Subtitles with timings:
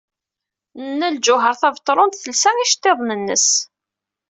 [0.89, 3.47] Nna Lǧuheṛ Tabetṛunt telsa iceḍḍiḍen-nnes.